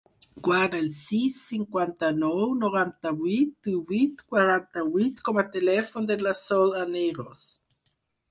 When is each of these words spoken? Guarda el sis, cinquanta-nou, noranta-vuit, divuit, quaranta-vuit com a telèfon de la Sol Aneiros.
Guarda 0.45 0.77
el 0.83 0.87
sis, 0.99 1.35
cinquanta-nou, 1.49 2.39
noranta-vuit, 2.61 3.51
divuit, 3.69 4.25
quaranta-vuit 4.33 5.23
com 5.29 5.41
a 5.41 5.45
telèfon 5.57 6.09
de 6.13 6.17
la 6.29 6.33
Sol 6.43 6.75
Aneiros. 6.85 7.47